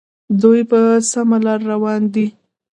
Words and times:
دوی 0.41 0.61
په 0.71 0.79
سمه 1.11 1.37
لار 1.45 1.59
روان 1.71 2.01
دي. 2.13 2.27